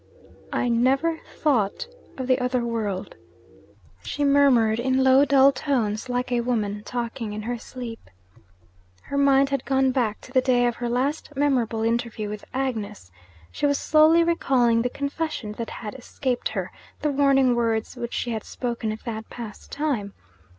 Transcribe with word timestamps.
'I 0.51 0.69
never 0.69 1.19
thought 1.27 1.87
of 2.17 2.25
the 2.25 2.39
other 2.39 2.65
world,' 2.65 3.13
she 4.01 4.23
murmured, 4.23 4.79
in 4.79 5.03
low 5.03 5.25
dull 5.25 5.51
tones, 5.51 6.09
like 6.09 6.31
a 6.31 6.41
woman 6.41 6.81
talking 6.83 7.33
in 7.33 7.43
her 7.43 7.59
sleep. 7.59 8.09
Her 9.03 9.17
mind 9.19 9.51
had 9.51 9.63
gone 9.63 9.91
back 9.91 10.19
to 10.21 10.31
the 10.31 10.41
day 10.41 10.65
of 10.65 10.77
her 10.77 10.89
last 10.89 11.29
memorable 11.37 11.83
interview 11.83 12.29
with 12.29 12.45
Agnes; 12.51 13.11
she 13.51 13.67
was 13.67 13.77
slowly 13.77 14.23
recalling 14.23 14.81
the 14.81 14.89
confession 14.89 15.51
that 15.59 15.69
had 15.69 15.93
escaped 15.93 16.49
her, 16.49 16.71
the 17.03 17.11
warning 17.11 17.53
words 17.53 17.95
which 17.95 18.15
she 18.15 18.31
had 18.31 18.43
spoken 18.43 18.91
at 18.91 19.03
that 19.03 19.29
past 19.29 19.71
time. 19.71 20.13